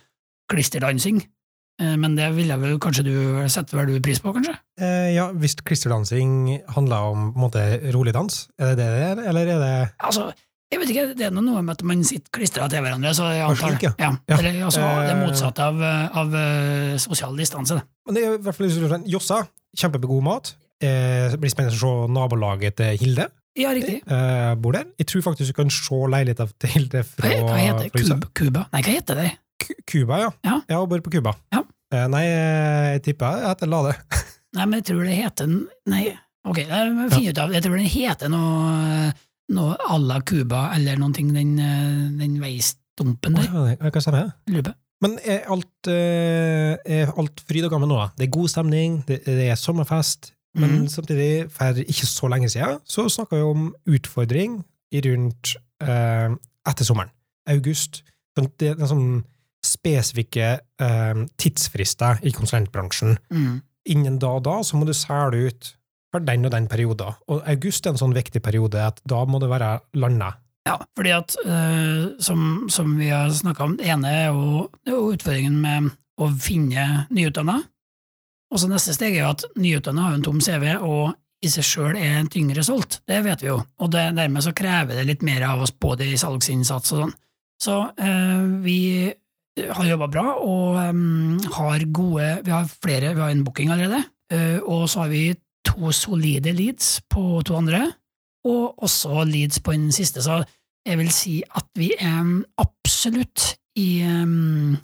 klisterdansing. 0.51 1.21
Eh, 1.81 1.95
Men 1.99 2.15
det 2.15 2.29
ville 2.37 2.55
vel 2.61 2.79
kanskje 2.79 3.03
du 3.07 3.15
setter 3.51 3.81
vel 3.81 3.93
du 3.93 4.01
pris 4.03 4.21
på, 4.23 4.31
kanskje? 4.35 4.55
Eh, 4.79 5.13
ja, 5.15 5.27
hvis 5.35 5.57
klisterdansing 5.59 6.61
handler 6.75 7.11
om 7.11 7.29
på 7.33 7.39
en 7.39 7.45
måte 7.47 7.65
rolig 7.95 8.13
dans, 8.15 8.47
er 8.59 8.73
det 8.73 8.77
det 8.79 8.89
det 8.95 9.05
er, 9.09 9.23
eller 9.29 9.53
er 9.55 9.63
det 9.63 9.73
Altså, 9.99 10.29
jeg 10.71 10.81
vet 10.81 10.89
ikke, 10.93 11.07
det 11.19 11.25
er 11.27 11.33
noe 11.35 11.61
med 11.61 11.75
at 11.75 11.83
man 11.87 12.03
sitter 12.03 12.31
klistra 12.33 12.67
til 12.71 12.81
hverandre, 12.81 13.13
så 13.15 13.29
jeg 13.35 13.45
antar 13.45 13.75
ja. 13.83 13.91
ja. 13.99 14.11
Ja. 14.29 14.37
Eller, 14.39 14.63
altså, 14.65 14.81
det 14.81 15.13
er 15.13 15.21
motsatte 15.21 15.67
av, 15.67 15.81
av 16.23 16.35
eh, 16.39 16.97
sosial 17.01 17.35
distanse. 17.37 17.77
det. 17.77 17.85
Men 18.07 18.17
det 18.17 18.23
er 18.25 18.37
i 18.39 18.43
hvert 18.47 18.57
fall 18.57 19.09
Jossa, 19.11 19.43
kjempegod 19.77 20.23
mat. 20.25 20.55
Eh, 20.83 21.31
det 21.31 21.39
blir 21.39 21.53
spennende 21.53 21.75
å 21.75 21.79
se 21.79 22.11
nabolaget 22.11 22.79
til 22.81 22.97
Hilde. 23.03 23.29
Ja, 23.55 23.71
riktig. 23.71 24.01
Eh, 24.03 24.51
bor 24.59 24.75
der. 24.75 24.89
Jeg 24.99 25.07
tror 25.07 25.21
faktisk 25.29 25.53
du 25.53 25.55
kan 25.61 25.69
se 25.71 25.95
leiligheten 26.11 26.49
til 26.59 26.73
Hilde 26.73 27.03
fra, 27.07 27.29
Hva, 27.45 27.55
heter 27.55 27.87
det? 27.93 28.31
Cuba? 28.35 28.65
Nei, 28.73 28.81
hva 28.83 28.95
heter 28.97 29.21
det? 29.21 29.29
Cuba, 29.89 30.19
ja. 30.21 30.29
Ja. 30.45 30.59
Jeg 30.69 30.89
bor 30.91 31.03
på 31.05 31.13
Cuba. 31.17 31.35
Ja. 31.53 31.63
Eh, 31.93 32.05
nei, 32.11 32.23
jeg 32.27 33.03
tipper 33.09 33.41
jeg 33.41 33.51
heter 33.53 33.71
Lade. 33.71 33.95
Nei, 34.55 34.65
men 34.65 34.79
jeg 34.79 34.85
tror 34.87 35.01
det 35.03 35.15
heter 35.17 35.49
Nei, 35.91 36.03
ok, 36.47 36.61
jeg 36.63 36.91
må 36.95 37.09
vi 37.09 37.17
finne 37.17 37.33
ut 37.33 37.41
av. 37.43 37.53
Jeg 37.55 37.65
tror 37.65 37.75
den 37.75 37.91
heter 37.91 38.31
noe, 38.31 39.09
noe 39.55 39.75
à 39.83 39.99
la 39.99 40.21
Cuba, 40.23 40.69
eller 40.77 40.99
noen 41.01 41.15
ting, 41.17 41.33
den, 41.35 41.57
den 42.19 42.39
veistumpen 42.39 43.35
der. 43.35 43.75
Ja, 43.75 43.91
kan 43.91 44.05
stemme. 44.05 44.29
Lurer. 44.51 44.77
Men 45.03 45.17
er 45.27 45.43
alt, 45.51 45.89
eh, 45.91 46.77
er 46.79 47.11
alt 47.19 47.43
fryd 47.45 47.67
og 47.67 47.75
gammen 47.75 47.91
nå? 47.91 47.99
Det 48.15 48.29
er 48.29 48.33
god 48.33 48.51
stemning, 48.53 49.01
det, 49.09 49.19
det 49.27 49.49
er 49.51 49.59
sommerfest, 49.59 50.31
men 50.55 50.85
mm. 50.85 50.87
samtidig, 50.93 51.51
for 51.51 51.83
ikke 51.83 52.07
så 52.07 52.29
lenge 52.31 52.49
siden, 52.49 52.79
så 52.87 53.09
snakka 53.11 53.35
vi 53.35 53.43
om 53.43 53.67
utfordring 53.91 54.61
rundt 55.05 55.55
eh, 55.83 56.31
etter 56.71 56.87
sommeren. 56.87 57.11
August. 57.51 58.05
Sånn, 58.35 58.47
Det 58.59 58.71
er 58.73 58.87
sånn 58.89 59.23
spesifikke 59.65 60.51
eh, 60.81 61.23
tidsfrister 61.41 62.21
i 62.25 62.33
konsulentbransjen. 62.35 63.17
Mm. 63.33 63.57
Innen 63.95 64.21
da 64.21 64.35
og 64.39 64.45
da 64.47 64.59
så 64.65 64.79
må 64.79 64.87
du 64.87 64.93
selge 64.97 65.49
ut 65.49 65.73
for 66.13 66.23
den 66.23 66.47
og 66.47 66.53
den 66.53 66.69
perioden. 66.71 67.17
Og 67.27 67.43
august 67.49 67.85
er 67.85 67.93
en 67.93 68.01
sånn 68.01 68.15
viktig 68.15 68.41
periode 68.45 68.81
at 68.81 69.01
da 69.07 69.25
må 69.27 69.41
det 69.43 69.51
være 69.51 69.77
landa. 69.99 70.35
Ja, 70.65 70.79
fordi 70.97 71.11
at, 71.13 71.35
eh, 71.45 72.15
som, 72.23 72.65
som 72.73 72.95
vi 72.97 73.11
har 73.13 73.29
snakka 73.29 73.67
om, 73.67 73.75
det 73.77 73.89
ene 73.93 74.09
er 74.09 74.25
jo, 74.33 74.65
er 74.87 74.95
jo 74.95 75.11
utfordringen 75.13 75.59
med 75.61 75.91
å 76.17 76.31
finne 76.41 77.05
nyutdanna. 77.13 77.59
Og 78.53 78.61
så 78.61 78.69
neste 78.71 78.95
steg 78.95 79.17
er 79.17 79.25
jo 79.25 79.33
at 79.33 79.45
nyutdanna 79.59 80.07
har 80.07 80.15
en 80.15 80.25
tom 80.25 80.39
CV, 80.41 80.71
og 80.79 81.13
i 81.45 81.51
seg 81.51 81.67
sjøl 81.67 81.99
er 81.99 82.17
en 82.21 82.31
tyngre 82.31 82.63
solgt. 82.65 83.01
Det 83.05 83.19
vet 83.25 83.43
vi 83.43 83.51
jo. 83.51 83.59
Og 83.83 83.91
det, 83.93 84.07
dermed 84.17 84.45
så 84.45 84.55
krever 84.57 84.97
det 84.97 85.05
litt 85.09 85.25
mer 85.27 85.45
av 85.51 85.61
oss, 85.65 85.75
både 85.75 86.07
i 86.09 86.17
salgsinnsats 86.17 86.95
og 86.95 87.03
sånn. 87.03 87.13
Så 87.61 87.75
eh, 88.01 88.47
vi 88.65 88.79
har 89.55 89.87
jobba 89.87 90.07
bra, 90.11 90.25
og 90.43 90.75
um, 90.91 91.37
har 91.55 91.85
gode 91.95 92.27
Vi 92.43 92.51
har 92.51 92.67
flere, 92.67 93.13
vi 93.15 93.23
har 93.23 93.31
en 93.31 93.43
booking 93.45 93.71
allerede. 93.71 94.03
Uh, 94.33 94.59
og 94.63 94.89
så 94.91 95.05
har 95.05 95.13
vi 95.13 95.35
to 95.65 95.91
solide 95.95 96.53
leads 96.53 96.99
på 97.09 97.41
to 97.45 97.55
andre 97.57 97.87
og 98.45 98.83
også 98.85 99.23
leads 99.25 99.57
på 99.59 99.73
den 99.73 99.89
siste, 99.95 100.21
så 100.21 100.43
jeg 100.85 100.99
vil 100.99 101.07
si 101.09 101.39
at 101.57 101.65
vi 101.79 101.87
er 101.97 102.27
absolutt 102.61 103.55
i 103.81 104.03
um, 104.05 104.75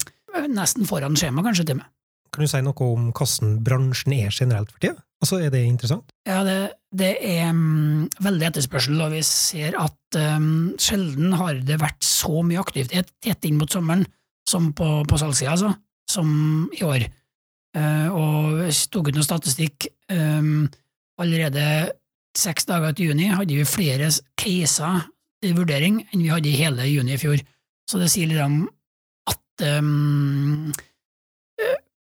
nesten 0.50 0.88
foran 0.90 1.14
skjema, 1.20 1.44
kanskje 1.46 1.68
til 1.68 1.76
og 1.78 1.84
med. 1.84 1.92
Kan 2.34 2.48
du 2.48 2.50
si 2.50 2.62
noe 2.66 2.88
om 2.88 3.12
hvordan 3.12 3.60
bransjen 3.62 4.16
er 4.16 4.34
generelt 4.34 4.72
for 4.72 4.82
tida? 4.82 4.98
Altså, 5.22 5.38
er 5.46 5.54
det 5.54 5.62
interessant? 5.68 6.10
Ja, 6.26 6.40
det, 6.48 6.58
det 6.90 7.12
er 7.22 7.52
um, 7.54 8.08
veldig 8.24 8.48
etterspørsel, 8.50 8.98
og 9.06 9.14
vi 9.14 9.22
ser 9.28 9.78
at 9.78 10.18
sjelden 10.82 11.38
har 11.38 11.62
det 11.62 11.78
vært 11.84 12.02
så 12.04 12.42
mye 12.42 12.64
aktivitet 12.64 13.14
tett 13.22 13.46
inn 13.46 13.62
mot 13.62 13.70
sommeren 13.70 14.08
som 14.52 14.72
på, 14.76 14.90
på 15.08 15.20
salgssida, 15.20 15.56
altså, 15.56 15.72
som 16.12 16.30
i 16.76 16.84
år. 16.86 17.08
Eh, 17.78 18.08
og 18.12 18.68
tok 18.92 19.10
ut 19.10 19.18
noe 19.18 19.26
statistikk. 19.26 19.88
Um, 20.12 20.68
allerede 21.22 21.64
seks 22.36 22.68
dager 22.68 22.96
til 22.96 23.12
juni 23.12 23.30
hadde 23.32 23.56
vi 23.56 23.68
flere 23.68 24.10
caser 24.40 25.06
til 25.42 25.56
vurdering 25.58 26.02
enn 26.12 26.24
vi 26.24 26.32
hadde 26.32 26.50
i 26.52 26.60
hele 26.60 26.88
juni 26.90 27.16
i 27.16 27.22
fjor. 27.22 27.40
Så 27.88 28.00
det 28.02 28.10
sier 28.12 28.30
litt 28.30 28.44
om 28.44 28.64
at 29.32 29.66
um, 29.80 30.72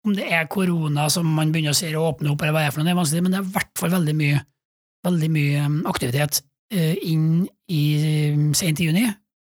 om 0.03 0.17
det 0.17 0.27
er 0.35 0.51
korona 0.51 1.07
som 1.13 1.29
man 1.31 1.53
begynner 1.55 1.77
å 1.77 1.79
se 1.79 1.91
å 1.95 2.09
åpne 2.09 2.33
opp, 2.33 2.43
eller 2.43 2.57
hva 2.57 2.65
det 2.65 2.71
er 2.71 2.75
for 2.75 2.83
noe, 2.83 2.89
det 2.89 2.95
er 2.95 2.99
vanskelig, 2.99 3.23
men 3.23 3.35
det 3.35 3.39
er 3.39 3.47
i 3.47 3.55
hvert 3.55 3.77
fall 3.79 3.93
veldig 3.93 4.15
mye, 4.19 4.41
veldig 5.07 5.29
mye 5.31 5.67
aktivitet 5.93 6.41
inn 6.73 7.45
i 7.71 7.83
sent 8.57 8.81
i 8.81 8.89
juni. 8.89 9.05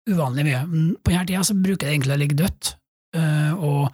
Uvanlig 0.10 0.44
mye. 0.50 0.62
På 1.00 1.14
denne 1.14 1.26
tida 1.30 1.44
så 1.48 1.56
bruker 1.56 1.88
det 1.88 1.94
egentlig 1.96 2.16
å 2.16 2.20
ligge 2.20 2.38
dødt, 2.42 2.74
eh, 3.16 3.54
og 3.56 3.90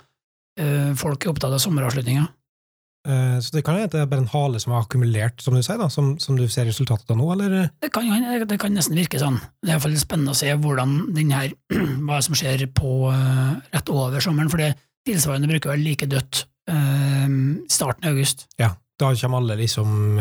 eh, 0.60 0.92
folk 0.98 1.26
er 1.26 1.32
opptatt 1.34 1.54
av 1.54 1.62
sommeravslutninga. 1.62 2.24
Eh, 3.08 3.38
Så 3.40 3.54
det 3.54 3.64
kan 3.64 3.78
hende 3.78 3.92
det 3.94 4.02
er 4.02 4.10
bare 4.10 4.24
en 4.26 4.32
hale 4.34 4.60
som 4.60 4.74
er 4.74 4.82
akkumulert, 4.82 5.44
som 5.46 5.54
du 5.56 5.62
sier, 5.62 5.78
da, 5.80 5.88
som, 5.94 6.16
som 6.20 6.36
du 6.40 6.48
ser 6.50 6.66
resultatet 6.66 7.14
av 7.14 7.20
nå, 7.20 7.30
eller? 7.36 7.70
Det 7.80 7.92
kan, 7.94 8.10
det 8.50 8.58
kan 8.60 8.74
nesten 8.74 8.98
virke 8.98 9.22
sånn. 9.22 9.38
Det 9.62 9.70
er 9.70 9.76
i 9.76 9.78
hvert 9.78 9.86
fall 9.86 10.00
spennende 10.02 10.34
å 10.34 10.40
se 10.42 10.50
hvordan 10.66 10.98
den 11.16 11.36
her, 11.36 11.54
hva 12.10 12.20
som 12.26 12.38
skjer 12.38 12.66
på 12.74 12.96
rett 13.14 13.94
over 13.94 14.26
sommeren, 14.26 14.50
for 14.52 14.62
det 14.66 14.74
tilsvarende 15.08 15.50
bruker 15.52 15.76
vel 15.76 15.86
like 15.86 16.10
dødt 16.10 16.46
starten 16.70 18.06
av 18.06 18.12
august. 18.12 18.44
Ja, 18.62 18.76
da 19.02 19.08
kommer 19.18 19.40
alle 19.40 19.56
liksom 19.58 20.20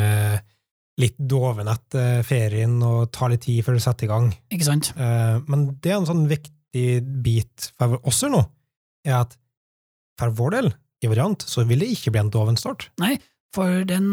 litt 0.98 1.18
doven 1.18 1.70
etter 1.70 2.24
ferien 2.26 2.76
og 2.82 3.10
tar 3.14 3.32
litt 3.32 3.44
tid 3.46 3.62
før 3.66 3.78
det 3.78 3.84
setter 3.84 4.08
i 4.08 4.10
gang. 4.10 4.32
Ikke 4.54 4.66
sant? 4.66 4.90
Eh, 4.98 5.38
men 5.46 5.68
det 5.82 5.92
er 5.92 6.00
en 6.00 6.08
sånn 6.08 6.26
viktig 6.30 6.88
bit 7.24 7.70
for 7.78 8.00
oss 8.06 8.24
nå, 8.26 8.42
er 9.06 9.20
at 9.22 9.38
for 10.18 10.34
vår 10.34 10.56
del, 10.56 10.72
i 10.98 11.10
variant, 11.10 11.42
så 11.46 11.62
vil 11.66 11.84
det 11.84 11.92
ikke 11.94 12.10
bli 12.14 12.24
en 12.24 12.32
doven 12.34 12.58
start. 12.58 12.88
For 13.54 13.84
den 13.86 14.08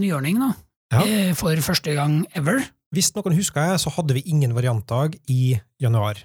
nyordningen, 0.00 0.48
da. 0.48 0.52
Ja. 0.90 1.04
Eh, 1.04 1.32
For 1.38 1.54
første 1.62 1.94
gang 1.94 2.24
ever. 2.34 2.64
Hvis 2.90 3.12
noen 3.14 3.36
husker 3.36 3.68
jeg, 3.68 3.82
så 3.84 3.92
hadde 3.94 4.16
vi 4.16 4.24
ingen 4.26 4.56
variantdag 4.56 5.14
i 5.30 5.60
januar. 5.82 6.24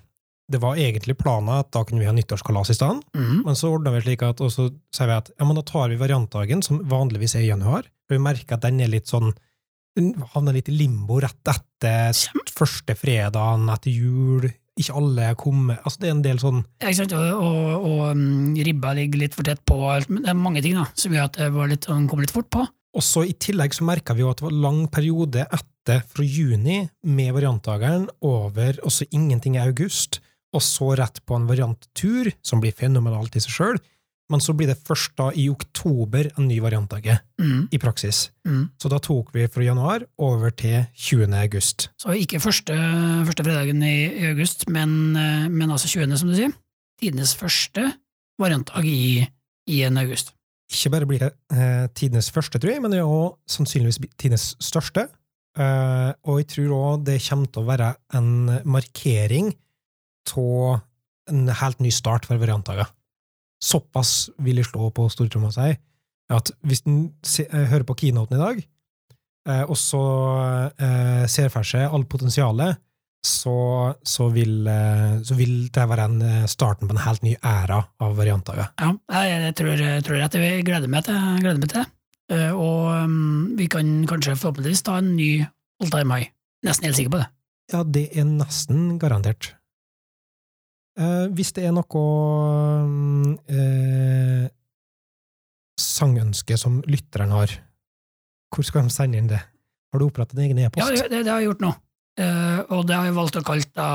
Det 0.49 0.61
var 0.61 0.79
egentlig 0.81 1.17
planen 1.17 1.51
at 1.53 1.71
da 1.73 1.83
kunne 1.85 2.01
vi 2.01 2.07
ha 2.07 2.13
nyttårskalas 2.13 2.71
i 2.73 2.77
stedet, 2.77 3.01
mm. 3.17 3.43
men 3.45 3.57
så 3.57 3.71
ordna 3.73 3.93
vi 3.95 4.03
slik 4.05 4.23
at, 4.25 4.41
og 4.45 4.51
så 4.53 4.67
sier 4.93 5.09
vi 5.09 5.17
at 5.17 5.31
ja, 5.33 5.45
men 5.45 5.57
da 5.57 5.63
tar 5.65 5.89
vi 5.89 5.97
variantdagen, 5.97 6.61
som 6.65 6.83
vanligvis 6.89 7.33
er 7.37 7.45
i 7.45 7.49
januar, 7.49 7.87
for 8.05 8.17
vi 8.17 8.25
merker 8.25 8.57
at 8.57 8.65
den 8.65 8.81
er 8.81 8.91
litt 8.93 9.09
sånn 9.09 9.33
havner 10.33 10.57
litt 10.57 10.69
i 10.71 10.75
limbo 10.75 11.19
rett 11.23 11.51
etter 11.51 12.15
første 12.55 12.95
fredagen 12.99 13.69
etter 13.73 13.93
jul. 13.93 14.47
Ikke 14.75 14.95
alle 14.99 15.29
er 15.29 15.37
kommet 15.39 15.79
Altså, 15.87 16.01
det 16.01 16.07
er 16.09 16.13
en 16.17 16.23
del 16.25 16.39
sånn 16.41 16.57
Ja, 16.83 16.89
Ikke 16.89 16.97
sant? 16.97 17.13
Og, 17.15 17.45
og, 17.47 17.85
og 17.87 18.17
mm, 18.19 18.57
ribba 18.67 18.91
ligger 18.97 19.21
litt 19.21 19.37
for 19.37 19.47
tett 19.47 19.61
på. 19.63 19.77
men 20.09 20.25
Det 20.25 20.33
er 20.33 20.35
mange 20.35 20.63
ting 20.65 20.75
da, 20.75 20.83
som 20.99 21.15
gjør 21.15 21.29
at 21.29 21.39
det 21.39 21.47
var 21.55 21.71
litt, 21.71 21.87
kom 21.87 22.23
litt 22.23 22.33
fort 22.35 22.49
på. 22.51 22.65
Og 22.95 23.03
så 23.03 23.25
I 23.27 23.37
tillegg 23.39 23.75
så 23.75 23.87
merka 23.87 24.15
vi 24.15 24.23
jo 24.23 24.31
at 24.31 24.41
det 24.41 24.47
var 24.49 24.59
lang 24.67 24.85
periode 24.91 25.47
etter, 25.47 26.03
fra 26.09 26.23
juni, 26.25 26.79
med 27.05 27.33
variantdageren, 27.35 28.07
over 28.25 28.79
og 28.81 28.93
så 28.95 29.05
ingenting 29.13 29.55
i 29.55 29.61
august, 29.61 30.17
og 30.55 30.63
så 30.63 30.93
rett 30.97 31.19
på 31.27 31.35
en 31.37 31.45
varianttur, 31.49 32.31
som 32.41 32.63
blir 32.63 32.73
fenomenalt 32.73 33.35
i 33.37 33.43
seg 33.43 33.53
sjøl, 33.53 33.81
men 34.31 34.41
så 34.41 34.53
blir 34.57 34.67
det 34.71 34.79
først 34.87 35.13
da 35.19 35.27
i 35.37 35.47
oktober 35.51 36.31
en 36.37 36.47
ny 36.49 36.59
variantdage, 36.63 37.19
Mm, 37.39 37.67
i 37.71 37.77
praksis. 37.77 38.29
mm. 38.47 38.69
Så 38.81 38.89
da 38.89 38.97
tok 38.97 39.33
vi 39.35 39.45
fra 39.47 39.61
januar 39.63 40.05
over 40.17 40.49
til 40.49 40.85
20. 40.95 41.33
august. 41.35 41.89
Så 41.99 42.15
ikke 42.15 42.39
første, 42.39 42.73
første 43.27 43.43
fredagen 43.43 43.83
i, 43.83 44.25
august, 44.31 44.67
men, 44.69 45.15
eh, 45.15 45.47
men 45.49 45.69
altså 45.69 45.87
20., 45.87 46.17
som 46.17 46.29
du 46.29 46.35
sier. 46.35 46.53
Tidenes 47.01 47.35
første 47.35 47.93
variantdag 48.39 48.85
i, 48.85 49.27
i 49.67 49.81
en 49.83 49.97
august. 49.97 50.31
Ikke 50.71 50.89
bare 50.95 51.05
blir 51.05 51.19
det 51.19 51.33
eh, 51.53 51.87
tidenes 51.93 52.31
første, 52.31 52.57
tror 52.57 52.71
jeg, 52.71 52.81
men 52.81 52.91
det 52.91 52.99
er 52.99 53.05
også 53.05 53.37
sannsynligvis 53.59 53.99
tidenes 54.17 54.55
største. 54.63 55.09
Eh, 55.59 56.11
og 56.25 56.39
jeg 56.41 56.47
tror 56.55 56.73
òg 56.79 57.03
det 57.05 57.19
kommer 57.29 57.51
til 57.51 57.61
å 57.61 57.67
være 57.69 57.91
en 58.17 58.31
markering 58.65 59.53
av 60.37 60.81
en 61.29 61.47
helt 61.49 61.79
ny 61.81 61.89
start 61.93 62.25
for 62.25 62.37
variantdager. 62.41 62.87
Såpass 63.65 64.29
vil 64.45 64.61
de 64.61 64.65
slå 64.67 64.91
på 64.93 65.07
stortromma 65.09 65.51
si 65.53 65.73
at 66.33 66.49
hvis 66.65 66.81
en 66.89 67.03
se, 67.25 67.45
eh, 67.45 67.67
hører 67.69 67.85
på 67.85 67.97
keynoten 68.01 68.37
i 68.37 68.41
dag, 68.41 68.61
eh, 69.49 69.63
og 69.65 69.77
så 69.77 70.01
eh, 70.73 71.25
ser 71.29 71.51
for 71.53 71.65
seg 71.67 71.85
alt 71.85 72.09
potensialet, 72.09 72.81
så, 73.25 73.57
så, 74.05 74.29
vil, 74.33 74.67
eh, 74.69 75.17
så 75.25 75.37
vil 75.37 75.67
det 75.73 75.85
være 75.89 76.07
en 76.09 76.21
eh, 76.21 76.47
starten 76.49 76.89
på 76.89 76.95
en 76.95 77.03
helt 77.05 77.25
ny 77.25 77.35
æra 77.41 77.81
av 78.01 78.15
varianter. 78.17 78.59
Ja. 78.61 78.91
Jeg, 79.17 79.41
jeg 79.47 79.55
tror, 79.57 79.81
jeg 79.81 80.05
tror 80.05 80.25
at 80.27 80.37
vi 80.37 80.51
gleder 80.65 80.91
meg 80.91 81.07
til, 81.07 81.17
gleder 81.41 81.61
meg 81.61 81.71
til 81.73 81.81
det. 81.81 81.87
Uh, 82.25 82.57
Og 82.57 83.05
um, 83.05 83.53
vi 83.57 83.67
kan 83.69 83.85
kanskje 84.09 84.33
forhåpentligvis 84.33 84.81
ta 84.87 84.97
en 84.97 85.11
ny 85.13 85.45
all 85.81 85.91
time 85.93 86.09
high. 86.15 86.31
Nesten 86.65 86.87
helt 86.89 86.97
sikker 86.97 87.13
på 87.13 87.21
det. 87.21 87.27
Ja, 87.73 87.83
det 87.85 88.07
er 88.17 88.25
nesten 88.25 88.95
garantert. 89.01 89.51
Eh, 90.95 91.25
hvis 91.35 91.51
det 91.57 91.65
er 91.67 91.73
noe 91.75 92.03
eh, 93.51 94.45
sangønske 95.79 96.57
som 96.59 96.79
lytteren 96.87 97.33
har, 97.35 97.51
hvor 98.55 98.63
skal 98.67 98.87
de 98.87 98.93
sende 98.95 99.19
inn 99.19 99.27
det? 99.31 99.41
Har 99.91 99.99
du 100.01 100.05
opprettet 100.07 100.37
en 100.39 100.45
egen 100.45 100.61
e-post? 100.63 101.03
det, 101.09 101.23
det 101.25 101.31
har 101.31 101.41
jeg 101.43 101.49
gjort 101.49 101.63
nå. 101.65 101.71
Eh, 102.19 102.59
og 102.71 102.85
det 102.87 102.95
har 102.95 103.09
jeg 103.09 103.17
valgt 103.17 103.39
å 103.41 103.43
kalle 103.47 103.67
da 103.75 103.87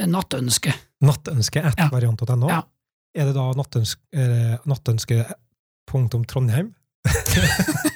Nattønske. 0.00 0.72
nattønske. 1.04 1.60
at 1.64 1.78
Ja. 1.78 1.88
variant.no? 1.92 2.48
Ja. 2.48 2.62
Er 3.16 3.24
det 3.28 3.34
da 3.36 3.46
nattønske, 3.56 4.00
eh, 4.12 4.58
nattønske 4.68 5.24
punktum 5.88 6.24
Trondheim? 6.28 6.74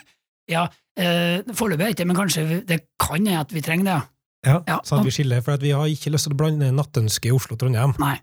Ja, 0.44 0.66
eh, 1.00 1.40
foreløpig 1.56 1.94
ikke, 1.94 2.04
men 2.04 2.16
kanskje 2.18 2.42
det 2.68 2.82
kan 3.00 3.16
hende 3.16 3.38
at 3.40 3.52
vi 3.54 3.62
trenger 3.64 3.84
det. 3.86 3.94
ja. 3.94 4.02
Ja, 4.44 4.60
Ja. 4.68 4.78
sånn 4.84 5.00
at 5.00 5.08
vi 5.08 5.14
skiller, 5.16 5.42
for 5.44 5.56
vi 5.60 5.72
har 5.74 5.86
ikke 5.90 6.12
lyst 6.12 6.28
til 6.28 6.34
å 6.34 6.38
blande 6.38 6.70
nattønske 6.74 7.30
i 7.30 7.34
Oslo 7.34 7.56
og 7.56 7.60
Trondheim. 7.62 7.94
Nei. 8.02 8.16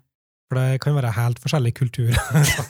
For 0.48 0.60
det 0.60 0.80
kan 0.84 0.94
være 0.94 1.14
helt 1.16 1.38
forskjellig 1.40 1.72
kultur 1.74 2.12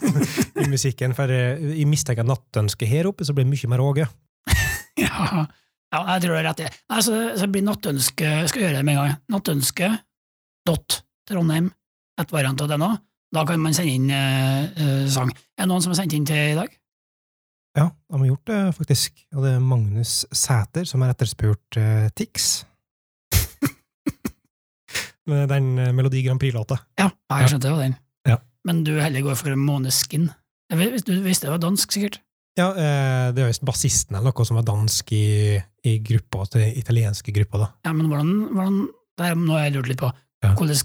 i 0.63 0.69
musikken. 0.71 1.15
For 1.19 1.31
i 1.33 1.81
jeg 1.81 1.89
mistenker 1.91 2.25
nattønske 2.25 2.87
her 2.87 3.09
oppe, 3.11 3.27
så 3.27 3.35
blir 3.35 3.45
det 3.45 3.53
mye 3.55 3.73
mer 3.75 3.85
Åge. 3.85 4.09
Ja, 5.03 5.47
ja 5.93 6.01
jeg 6.15 6.23
tror 6.23 6.35
det 6.37 6.41
er 6.43 6.49
rett. 6.51 6.61
i. 6.61 6.69
Nei, 6.93 7.01
så, 7.05 7.15
så 7.41 7.47
blir 7.49 7.63
nattønske 7.65 8.33
Skal 8.51 8.63
gjøre 8.67 8.77
det 8.81 8.85
med 8.85 8.99
en 8.99 9.01
gang. 9.01 9.15
Nattønske 9.33 9.89
dot 10.69 10.99
Trondheim 11.29 11.71
et 12.21 12.33
variant 12.35 12.61
av 12.61 12.69
det 12.71 12.79
nå. 12.81 12.91
Da 13.33 13.45
kan 13.49 13.61
man 13.63 13.73
sende 13.75 13.95
inn 13.97 14.11
eh, 14.13 14.65
eh, 14.77 15.05
sang. 15.11 15.31
Er 15.57 15.65
det 15.65 15.71
noen 15.71 15.83
som 15.85 15.95
har 15.95 16.03
sendt 16.03 16.13
inn 16.17 16.27
til 16.29 16.53
i 16.53 16.57
dag? 16.59 16.69
Ja, 17.79 17.87
de 17.89 18.19
har 18.21 18.27
gjort 18.29 18.51
det, 18.51 18.59
faktisk. 18.77 19.23
Og 19.33 19.47
det 19.47 19.55
er 19.57 19.63
Magnus 19.65 20.27
Sæter 20.37 20.85
som 20.89 21.01
har 21.03 21.15
etterspurt 21.15 21.79
eh, 21.81 22.11
Tix. 22.19 22.51
Med 25.31 25.49
den 25.53 25.73
eh, 25.79 25.93
Melodi 25.95 26.25
Grand 26.27 26.41
Prix-låta. 26.43 26.81
Ja, 26.99 27.11
jeg 27.39 27.53
skjønte 27.53 27.73
jo 27.73 27.81
den. 27.81 27.97
Ja. 28.29 28.39
Men 28.67 28.83
du 28.87 28.95
heller 28.99 29.25
går 29.25 29.39
for 29.39 29.59
Måneskin. 29.59 30.31
Du 30.73 30.79
visste 31.25 31.47
det 31.47 31.53
var 31.53 31.61
dansk, 31.63 31.93
sikkert? 31.93 32.21
Ja, 32.59 32.71
eh, 32.77 33.29
det 33.33 33.43
er 33.43 33.49
visst 33.49 33.65
bassisten 33.65 34.17
eller 34.19 34.33
noe 34.33 34.49
som 34.49 34.59
er 34.61 34.67
dansk 34.67 35.13
i, 35.17 35.61
i 35.89 35.95
gruppa, 36.05 36.45
til 36.53 36.81
italienske 36.81 37.33
gruppa, 37.33 37.63
da. 37.63 37.69
Ja, 37.89 37.95
men 37.97 38.11
hvordan, 38.11 38.33
hvordan 38.53 38.83
det 39.21 39.29
er 39.29 39.39
noe 39.39 39.63
jeg 39.63 39.77
lurt 39.77 39.93
litt 39.93 40.03
på. 40.03 40.11
Ja. 40.45 40.53
Hvordan, 40.59 40.83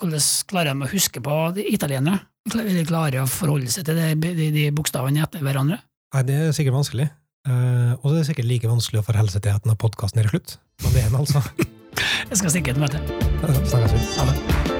hvordan 0.00 0.24
klarer 0.50 0.72
de 0.72 0.86
å 0.86 0.90
huske 0.90 1.22
på 1.22 1.36
de 1.58 1.66
italienere? 1.70 2.24
Vil 2.54 2.78
de 2.78 2.86
klare 2.86 3.22
å 3.22 3.30
forholde 3.30 3.70
seg 3.74 3.86
til 3.88 3.98
de, 3.98 4.34
de, 4.38 4.50
de 4.54 4.66
bokstavene 4.74 5.22
etter 5.24 5.42
hverandre? 5.42 5.80
Nei, 6.14 6.26
det 6.26 6.36
er 6.40 6.52
sikkert 6.56 6.78
vanskelig. 6.78 7.08
Eh, 7.46 7.92
og 8.00 8.10
det 8.10 8.20
er 8.20 8.28
sikkert 8.30 8.50
like 8.50 8.70
vanskelig 8.70 9.02
å 9.02 9.06
forholde 9.06 9.34
seg 9.34 9.46
til 9.46 9.54
at 9.54 9.66
denne 9.66 9.78
podkasten 9.78 10.22
er 10.22 10.30
slutt. 10.30 10.58
Men 10.82 10.94
det 10.94 11.02
er 11.02 11.10
den 11.10 11.20
altså. 11.22 11.42
Jeg 12.30 12.42
skal 12.42 12.50
stikke 12.56 12.76
et 12.76 12.80
møte. 12.80 13.02
Snakkes. 13.42 14.16
Ha 14.18 14.30
det. 14.30 14.75